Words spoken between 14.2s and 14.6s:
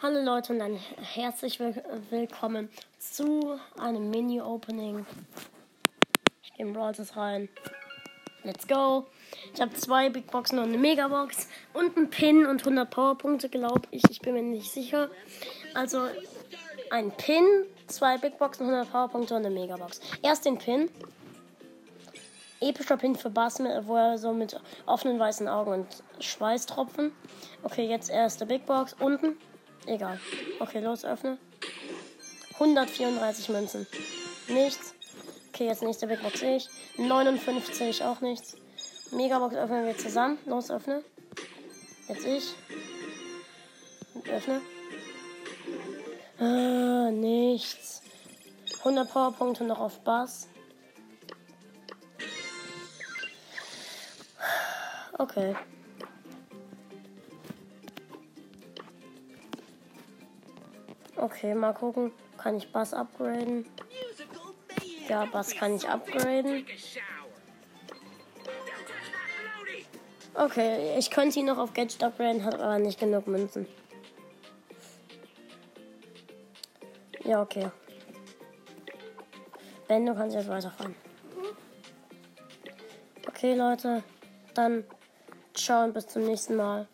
bin mir